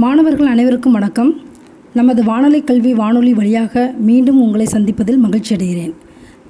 [0.00, 1.40] மாணவர்கள் அனைவருக்கும் வணக்கம்.
[1.94, 5.92] நமது வானொலி கல்வி வானொலி வழியாக மீண்டும் உங்களை சந்திப்பதில் மகிழ்ச்சி அடைகிறேன்.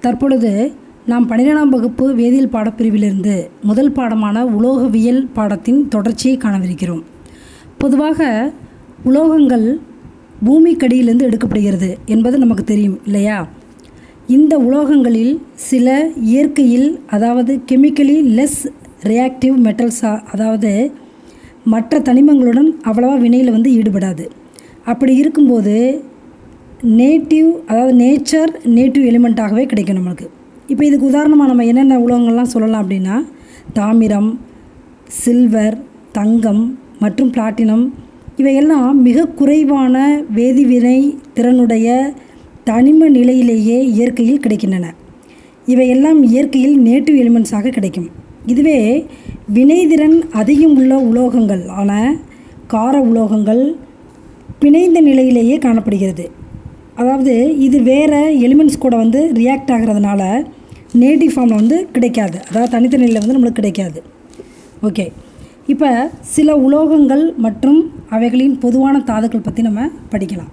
[0.00, 0.72] தற்பொழுது
[1.06, 7.02] நாம் பன்னிரெண்டாம் வகுப்பு வேதியியல் பாடப்பிரிவிலிருந்து முதல் பாடமான உலோகவியல் பாடத்தின் தொடர்ச்சியை காணவிருக்கிறோம்.
[7.78, 8.52] பொதுவாக
[9.04, 9.80] உலோகங்கள்
[10.46, 13.48] பூமிக்கடியிலிருந்து எடுக்கப்படுகிறது என்பது நமக்கு தெரியும் இல்லையா?
[14.26, 18.66] இந்த உலோகங்களில் சில இயற்கையில் அதாவது கெமிக்கலி லெஸ்
[19.02, 20.92] ரியாக்டிவ் மெட்டல்ஸாக அதாவது
[21.72, 24.24] மற்ற தனிமங்களுடன் அவ்வளவா வினையில் வந்து ஈடுபடாது.
[24.90, 25.76] அப்படி இருக்கும்போது
[26.98, 30.26] நேட்டிவ் அதாவது நேச்சர் நேட்டிவ் எலிமெண்ட்டாகவே கிடைக்கும் நம்மளுக்கு.
[30.72, 33.16] இப்போ இதுக்கு உதாரணமாக நம்ம என்னென்ன உலோகங்கள்லாம் சொல்லலாம் அப்படின்னா
[33.78, 34.30] தாமிரம்
[35.22, 35.76] சில்வர்
[36.18, 36.62] தங்கம்
[37.04, 37.84] மற்றும் பிளாட்டினம்
[38.40, 39.96] இவையெல்லாம் மிக குறைவான
[40.36, 40.98] வேதிவினை
[41.36, 41.96] திறனுடைய
[42.68, 44.86] தனிம நிலையிலேயே இயற்கையில் கிடைக்கின்றன.
[45.72, 48.08] இவையெல்லாம் இயற்கையில் நேட்டிவ் எலிமெண்ட்ஸாக கிடைக்கும்.
[48.52, 48.78] இதுவே
[49.56, 51.92] வினைதிறன் அதிகம் உள்ள உலோகங்கள் ஆன
[52.72, 53.62] கார உலோகங்கள்
[54.62, 56.24] பிணைந்த நிலையிலேயே காணப்படுகிறது.
[57.00, 57.34] அதாவது
[57.66, 60.22] இது வேறு எலிமெண்ட்ஸ் கூட வந்து ரியாக்ட் ஆகிறதுனால
[61.02, 62.38] நேட்டிவ் ஃபார்மில் வந்து கிடைக்காது.
[62.48, 64.02] அதாவது தனித்தனியில் வந்து நம்மளுக்கு கிடைக்காது.
[64.88, 65.06] ஓகே
[65.74, 65.90] இப்போ
[66.34, 67.80] சில உலோகங்கள் மற்றும்
[68.16, 70.52] அவைகளின் பொதுவான தாதுக்கள் பற்றி நம்ம படிக்கலாம்.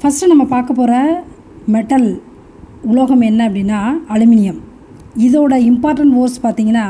[0.00, 0.92] ஃபஸ்ட்டு நம்ம பார்க்க போகிற
[1.76, 2.08] மெட்டல்
[2.90, 3.80] உலோகம் என்ன அப்படின்னா
[4.16, 4.60] அலுமினியம்.
[5.26, 6.86] இதோட இம்பார்ட்டன்ட் வேர்ட்ஸ் பார்த்திங்கன்னா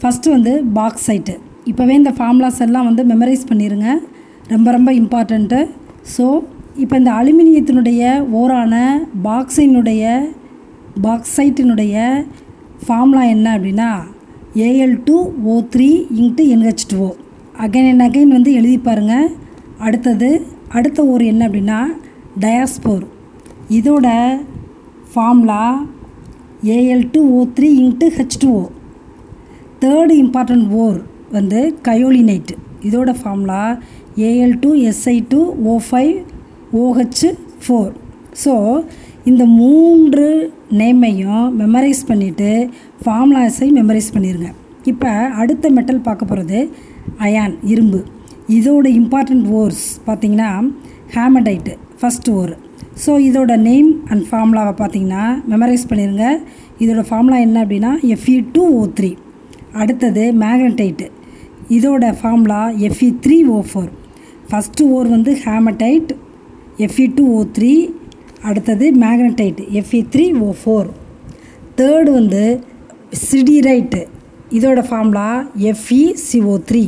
[0.00, 1.34] ஃபஸ்ட்டு வந்து பாக்ஸ் சைட்டு
[1.66, 3.88] இப்போவே இந்த ஃபார்முலாஸ் எல்லாம் வந்து மெமரைஸ் பண்ணிடுங்க
[4.48, 5.60] ரொம்ப ரொம்ப இம்பார்ட்டண்ட்டு
[6.14, 6.24] ஸோ
[6.76, 8.74] இப்போ இந்த அலுமினியத்தினுடைய ஓரான
[9.22, 10.04] பாக்ஸைனுடைய
[11.06, 11.96] பாக்ஸைட்டினுடைய
[12.84, 13.90] ஃபார்முலா என்ன அப்படின்னா
[14.64, 17.10] AL two O three into NH two O
[17.58, 19.26] again and again வந்து எழுதி பாருங்கள்
[19.78, 20.28] அடுத்தது
[20.70, 21.80] அடுத்த ஓர் என்ன அப்படின்னா
[22.38, 23.04] டயாஸ்போர்
[23.70, 24.06] இதோட
[25.12, 25.62] formula
[26.74, 28.64] AL two O three into H two O
[29.86, 30.98] third important ore
[31.32, 33.62] வந்து கயோலினைட் இதோட formula
[34.16, 36.14] AL two SI two O five
[36.74, 37.24] OH
[37.66, 37.92] four
[38.44, 38.52] so
[39.24, 40.26] இந்த மூன்று
[40.72, 42.50] நேமையும் மெமரைஸ் பண்ணிவிட்டு
[43.04, 44.48] ஃபார்முலாஸை மெமரைஸ் பண்ணிடுங்க
[44.86, 46.58] இப்போ அடுத்த மெட்டல் பார்க்க போகிறது
[47.20, 48.00] அயான் இரும்பு.
[48.48, 50.50] இதோட இம்பார்ட்டன்ட் ஓர்ஸ் பார்த்தீங்கன்னா
[51.14, 52.52] ஹேமடைட்டு ஃபஸ்ட் ஓர்
[53.04, 56.26] ஸோ இதோட நேம் அண்ட் ஃபார்முலாவை பார்த்தீங்கன்னா மெமரைஸ் பண்ணிடுங்க
[56.80, 59.10] இதோட ஃபார்முலா என்ன அப்படின்னா எஃப்இ டூ ஓ த்ரீ
[59.82, 61.06] அடுத்தது மேக்னடைட்டு.
[61.76, 63.90] இதோட formula FE three O four
[64.48, 66.10] first ore வந்து hematite
[66.86, 67.72] FE two O three
[68.48, 70.88] அடுத்தது magnetite FE three O four
[71.78, 72.42] third வந்து
[73.24, 74.02] சிடிரைட்டு.
[74.58, 75.28] இதோட ஃபார்முலா
[75.70, 76.84] எஃப்இ சிஓ த்ரீ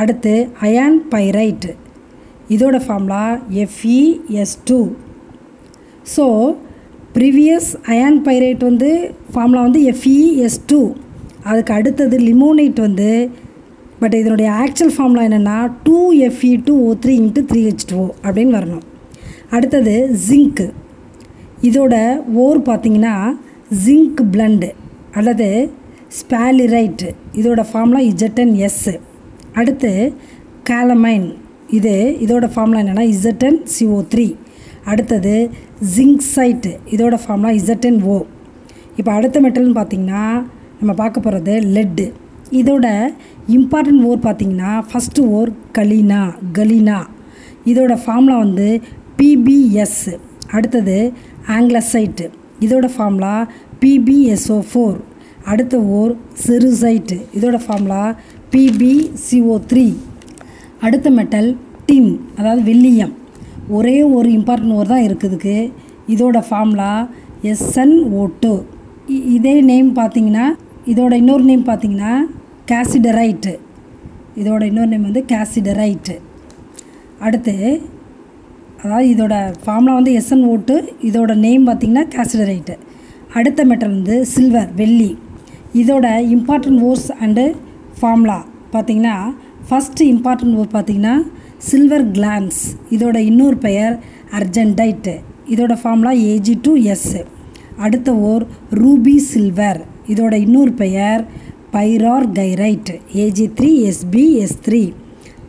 [0.00, 0.32] அடுத்து
[0.66, 1.70] அயான் பைரைட்டு.
[2.54, 3.24] இதோட formula
[3.64, 3.98] FE
[4.42, 4.80] S two
[6.14, 6.26] so
[7.16, 8.90] previous iron pyrite வந்து
[9.32, 10.80] formula வந்து FES two
[11.44, 13.30] அதுக்கு அடுத்தது லிமோனைட் வந்து
[14.00, 18.56] பட் இதனுடைய ஆக்சுவல் ஃபார்முலா என்னென்னா two FE two O three into three H two அப்படின்னு
[18.58, 18.82] வரணும்.
[19.50, 20.72] அடுத்தது ஜிங்க்கு
[21.62, 23.36] இதோட ஓர் பார்த்திங்கன்னா
[23.84, 24.72] ஜிங்க் பிளண்டு
[25.14, 25.70] அல்லது
[26.20, 28.88] ஸ்பேலிரைட்டு இதோட ஃபார்முலா இஜட்டன் எஸ்
[29.54, 30.12] அடுத்து
[30.70, 31.36] கேலமைன்
[31.70, 34.36] இது இதோட ஃபார்முலா என்னென்னா இசட்டன் சிஓ த்ரீ
[34.84, 35.50] அடுத்தது
[35.96, 38.24] ஜிங்க் சைட்டு இதோட ஃபார்முலா இசட்டன் ஓ
[38.96, 40.46] இப்போ அடுத்த மெட்டல்னு பார்த்திங்கன்னா
[40.80, 42.06] நம்ம பார்க்க போகிறது லெட்டு
[42.50, 42.86] இதோட
[43.48, 46.20] இம்பார்ட்டன்ட் ஓர் பார்த்திங்கன்னா ஃபஸ்ட்டு ஓர் கலீனா
[46.52, 46.98] கலீனா.
[47.66, 48.68] இதோட ஃபார்முலா வந்து
[49.18, 50.02] பிபிஎஸ்
[50.52, 51.12] அடுத்தது
[51.46, 52.26] ஆங்கிலசைட்டு
[52.60, 53.34] இதோட ஃபார்முலா
[53.80, 54.98] பிபிஎஸ்ஓ ஃபோர்
[55.44, 56.16] அடுத்த ஓர்
[56.46, 58.02] செருசைட்டு இதோட ஃபார்முலா
[58.52, 59.86] பிபிசிஓ த்ரீ
[60.80, 61.56] அடுத்த மெட்டல்
[61.86, 63.14] டின் அதாவது வெள்ளியம்
[63.68, 65.56] ஒரே ஒரு இம்பார்ட்டன்ட் ஓர் தான் இருக்குதுக்கு
[66.08, 66.92] இதோட ஃபார்முலா
[67.42, 68.52] எஸ்என் ஓ டூ
[69.34, 70.46] இதே நேம் பார்த்தீங்கன்னா
[70.88, 72.20] இதோட இன்னொரு நேம் பார்த்தீங்கன்னா
[72.70, 73.58] கேசிடரைட்டு
[74.36, 76.18] இதோட இன்னொரு நேம் வந்து கேசிடரைட்டு
[77.20, 77.82] அடுத்து
[78.82, 82.78] அதாவது இதோட ஃபார்முலா வந்து எஸ்என் ஓட்டு இதோட நேம் பார்த்திங்கன்னா கேசிடரைட்டு
[83.34, 85.18] அடுத்த மெட்டல் வந்து சில்வர் வெள்ளி.
[85.74, 87.54] இதோட இம்பார்ட்டன்ட் ஓர்ஸ் அண்டு
[88.00, 89.32] ஃபார்முலா பார்த்திங்கன்னா
[89.70, 91.22] ஃபஸ்ட்டு இம்பார்ட்டன்ட் ஓர் பார்த்திங்கன்னா
[91.58, 92.60] சில்வர் கிளான்ஸ்
[92.90, 93.98] இதோட இன்னொரு பெயர்
[94.32, 95.14] அர்ஜென்டைட்டு
[95.48, 97.24] இதோட ஃபார்முலா ஏஜி டூ எஸ்ஸு
[97.76, 101.22] அடுத்த ஓர் ரூபி சில்வர் இதோட இன்னொரு பெயர்
[102.32, 102.90] pyrargyrite
[103.24, 104.82] AG three SB S three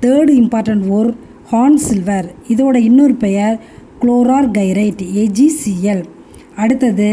[0.00, 1.10] third important ore
[1.50, 3.54] horn silver இதோட இன்னொரு பெயர்
[4.00, 6.04] குளோரார் கைரைட் ஏஜிசிஎல்
[6.56, 7.10] அடுத்தது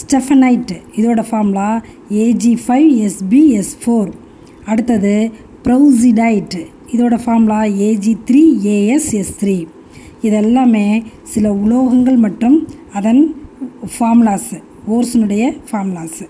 [0.00, 1.70] ஸ்டெஃபனைட் இதோட formula
[2.24, 4.10] AG five SB S four
[4.66, 5.14] அடுத்தது
[5.64, 6.56] ப்ரௌசிடைட்
[6.92, 8.42] இதோட formula AG three
[8.72, 9.56] AS S three
[10.22, 10.86] இதெல்லாமே
[11.24, 12.58] சில உலோகங்கள் மற்றும்
[12.92, 13.22] அதன்
[13.94, 14.58] ஃபார்முலாஸு
[14.88, 16.26] ஓர்ஸினுடைய ஃபார்முலாஸு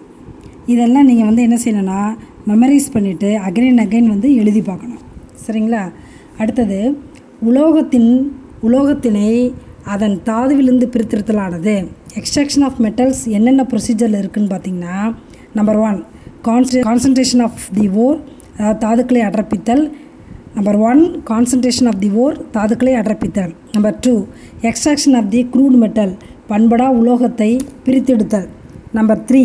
[0.72, 2.00] இதெல்லாம் நீங்கள் வந்து என்ன செய்யணும்னா
[2.48, 5.02] மெமரைஸ் பண்ணிவிட்டு அகைன் அகைன் வந்து எழுதி பார்க்கணும்.
[5.44, 5.82] சரிங்களா?
[6.42, 6.78] அடுத்தது
[7.48, 8.10] உலோகத்தின்
[8.66, 9.30] உலோகத்தினை
[9.94, 11.74] அதன் தாதுவிலிருந்து பிரித்தெடுத்தலானது.
[12.18, 14.96] எக்ஸ்ட்ராக்ஷன் ஆஃப் மெட்டல்ஸ் என்னென்ன ப்ரொசீஜரில் இருக்குதுன்னு பார்த்தீங்கன்னா
[15.58, 15.98] number one
[16.48, 18.18] கான்சன் concentration of the ore
[18.58, 19.84] அதாவது தாதுக்களை அடர்ப்பித்தல்.
[20.56, 23.52] Number one concentration of the ore தாதுக்களை அடர்ப்பித்தல்.
[23.74, 24.14] Number two
[24.68, 26.14] extraction of the crude metal
[26.52, 27.50] பண்படா உலோகத்தை
[27.86, 28.48] பிரித்தெடுத்தல்.
[28.98, 29.42] Number three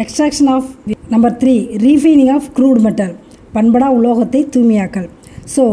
[0.00, 0.68] extraction of
[1.12, 3.12] number three refining of crude metal
[3.56, 5.08] பண்படா உலோகத்தை தூய்மையாக்கல்.
[5.54, 5.64] ஸோ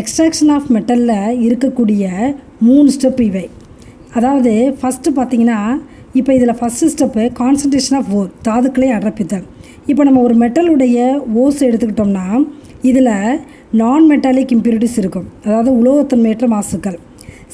[0.00, 2.04] எக்ஸ்ட்ராக்ஷன் ஆஃப் மெட்டலில் இருக்கக்கூடிய
[2.68, 3.44] மூணு step இவை.
[4.18, 5.60] அதாவது ஃபஸ்ட்டு பார்த்தீங்கன்னா
[6.20, 9.46] இப்போ இதில் first step concentration of ore தாதுக்களை அடர்ப்பித்தல்
[9.90, 10.98] இப்போ நம்ம ஒரு மெட்டலுடைய
[11.44, 12.26] ஓஸ் எடுத்துக்கிட்டோம்னா
[12.90, 13.14] இதில்
[13.82, 15.26] நான் மெட்டாலிக் இம்ப்யூரிட்டிஸ் இருக்கும்.
[15.46, 16.98] அதாவது உலோகத்தன்மையற்ற மாசுக்கள்.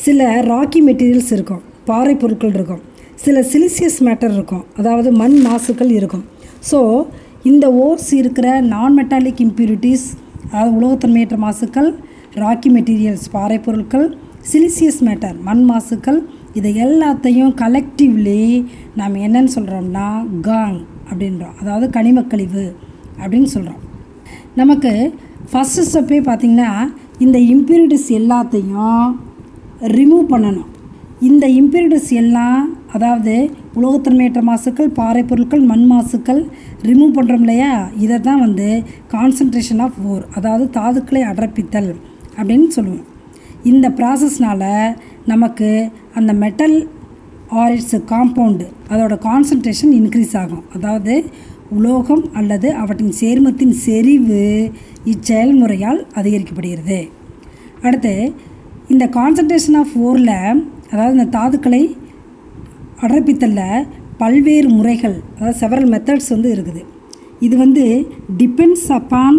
[0.05, 1.63] சில ராக்கி மெட்டீரியல்ஸ் இருக்கும்.
[1.91, 2.83] பாறை பொருட்கள் இருக்கும்.
[3.25, 4.65] சில சிலிசியஸ் மேட்டர் இருக்கும்.
[4.81, 6.25] அதாவது மண் மாசுக்கள் இருக்கும்.
[6.71, 6.79] ஸோ
[7.51, 10.07] இந்த ஓர்ஸ் இருக்கிற நான் மெட்டாலிக் இம்ப்யூரிட்டிஸ்
[10.51, 11.91] அதாவது உலோகத்தன்மையற்ற மாசுக்கள்
[12.43, 14.07] ராக்கி மெட்டீரியல்ஸ் பாறை பொருட்கள்
[14.51, 16.19] சிலிசியஸ் மேட்டர் மண் மாசுக்கள்
[16.59, 18.43] இதை எல்லாத்தையும் கலெக்டிவ்லி
[19.01, 20.07] நாம் என்னன்னு சொல்கிறோம்னா
[20.49, 20.79] காங்
[21.09, 21.57] அப்படின்றோம்.
[21.63, 22.67] அதாவது கனிமக்கழிவு
[23.23, 23.83] அப்படின்னு சொல்கிறோம்
[24.61, 24.93] நமக்கு
[25.51, 26.71] ஃபஸ்ட்டு ஸ்டெப்பே பார்த்திங்கன்னா
[27.25, 29.05] இந்த இம்ப்யூரிட்டிஸ் எல்லாத்தையும்
[29.99, 30.71] ரிமூவ் பண்ணணும்.
[31.29, 32.61] இந்த இம்ப்யூரிட்டிஸ் எல்லாம்
[32.93, 36.41] அதாவது உலோகத்தன்மையற்ற மாசுக்கள் பாறை பொருட்கள் மண் மாசுக்கள்
[36.83, 37.91] ரிமூவ் பண்ணுறோம் இல்லையா?
[37.97, 41.91] இதை தான் வந்து கான்சன்ட்ரேஷன் ஆஃப் ஓர் அதாவது தாதுக்களை அடர்ப்பித்தல்
[42.39, 43.07] அப்படின்னு சொல்லுவோம்.
[43.63, 44.95] இந்த ப்ராசஸ்னால்
[45.27, 46.77] நமக்கு அந்த மெட்டல்
[47.49, 50.65] ஆர் இட்ஸ் காம்பவுண்டு அதோட கான்சன்ட்ரேஷன் இன்க்ரீஸ் ஆகும்.
[50.75, 51.15] அதாவது
[51.77, 54.73] உலோகம் அல்லது அவற்றின் சேர்மத்தின் செறிவு
[55.13, 57.09] இச்செயல்முறையால் அதிகரிக்கப்படுகிறது.
[57.83, 58.33] அடுத்து
[58.89, 60.35] இந்த கான்சன்ட்ரேஷன் ஆஃப் ஓரில்
[60.93, 61.97] அதாவது இந்த தாதுக்களை
[63.05, 63.87] அடர்பித்தலில்
[64.21, 66.83] பல்வேறு முறைகள் அதாவது செவரல் மெத்தட்ஸ் வந்து இருக்குது.
[67.47, 67.85] இது வந்து
[68.41, 69.39] depends upon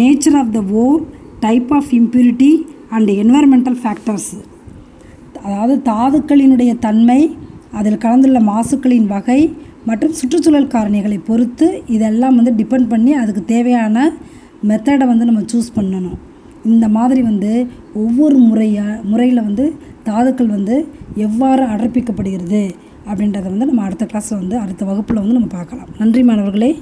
[0.00, 1.00] nature of the ore
[1.44, 2.52] type of impurity
[2.96, 4.30] and environmental factors
[5.46, 7.20] அதாவது தாதுக்களினுடைய தன்மை
[7.78, 9.40] அதில் கலந்துள்ள மாசுக்களின் வகை
[9.88, 11.66] மற்றும் சுற்றுச்சூழல் காரணிகளை பொறுத்து
[11.96, 13.96] இதெல்லாம் வந்து டிபெண்ட் பண்ணி அதுக்கு தேவையான
[14.70, 16.18] மெத்தடை வந்து நம்ம சூஸ் பண்ணணும்.
[16.72, 17.52] இந்த மாதிரி வந்து
[18.02, 19.64] ஒவ்வொரு முறையாக முறையில் வந்து
[20.08, 20.76] தாதுக்கள் வந்து
[21.26, 22.62] எவ்வாறு அடர்ப்பிக்கப்படுகிறது
[23.06, 25.88] அப்படின்றத வந்து நம்ம அடுத்த கிளாஸில் வந்து அடுத்த வகுப்பில் வந்து நம்ம பார்க்கலாம்.
[25.98, 26.78] நன்றி மாணவர்களே.